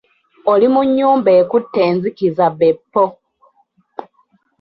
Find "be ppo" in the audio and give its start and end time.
2.57-3.03